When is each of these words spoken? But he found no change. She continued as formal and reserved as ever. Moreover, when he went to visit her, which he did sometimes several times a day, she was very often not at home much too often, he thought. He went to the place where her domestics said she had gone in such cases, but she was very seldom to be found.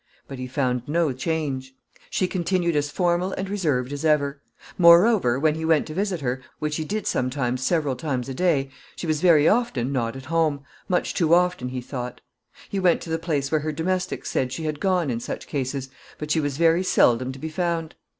But 0.27 0.39
he 0.39 0.47
found 0.47 0.87
no 0.87 1.13
change. 1.13 1.75
She 2.09 2.27
continued 2.27 2.75
as 2.75 2.89
formal 2.89 3.33
and 3.33 3.47
reserved 3.47 3.93
as 3.93 4.03
ever. 4.03 4.41
Moreover, 4.75 5.39
when 5.39 5.53
he 5.53 5.63
went 5.63 5.85
to 5.85 5.93
visit 5.93 6.21
her, 6.21 6.41
which 6.57 6.77
he 6.77 6.83
did 6.83 7.05
sometimes 7.05 7.61
several 7.61 7.95
times 7.95 8.27
a 8.27 8.33
day, 8.33 8.71
she 8.95 9.05
was 9.05 9.21
very 9.21 9.47
often 9.47 9.91
not 9.91 10.15
at 10.15 10.25
home 10.25 10.61
much 10.89 11.13
too 11.13 11.35
often, 11.35 11.69
he 11.69 11.81
thought. 11.81 12.19
He 12.67 12.79
went 12.79 12.99
to 13.01 13.11
the 13.11 13.19
place 13.19 13.51
where 13.51 13.61
her 13.61 13.71
domestics 13.71 14.31
said 14.31 14.51
she 14.51 14.63
had 14.63 14.79
gone 14.79 15.11
in 15.11 15.19
such 15.19 15.45
cases, 15.45 15.91
but 16.17 16.31
she 16.31 16.39
was 16.39 16.57
very 16.57 16.81
seldom 16.81 17.31
to 17.31 17.37
be 17.37 17.49
found. 17.49 17.93